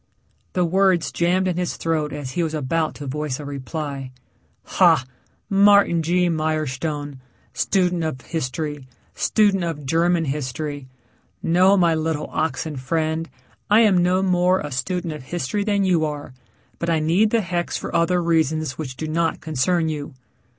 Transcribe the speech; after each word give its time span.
The 0.53 0.65
words 0.65 1.11
jammed 1.11 1.47
in 1.47 1.57
his 1.57 1.77
throat 1.77 2.11
as 2.11 2.31
he 2.31 2.41
was 2.41 2.55
about 2.55 2.95
to 2.95 3.05
voice 3.05 3.39
a 3.39 3.45
reply. 3.45 4.09
"Ha 4.63 5.05
Martin 5.47 6.01
G. 6.01 6.27
Mirestone, 6.27 7.19
student 7.53 8.03
of 8.03 8.21
history, 8.21 8.87
student 9.13 9.63
of 9.63 9.85
German 9.85 10.25
history. 10.25 10.87
No 11.43 11.77
my 11.77 11.93
little 11.93 12.31
oxen 12.33 12.77
friend. 12.77 13.29
I 13.69 13.81
am 13.81 14.01
no 14.01 14.23
more 14.23 14.59
a 14.61 14.71
student 14.71 15.13
of 15.13 15.21
history 15.25 15.63
than 15.63 15.83
you 15.83 16.03
are, 16.03 16.33
but 16.79 16.89
I 16.89 16.97
need 16.99 17.29
the 17.29 17.41
hex 17.41 17.77
for 17.77 17.95
other 17.95 18.23
reasons 18.23 18.79
which 18.79 18.97
do 18.97 19.07
not 19.07 19.39
concern 19.39 19.87
you." 19.87 20.15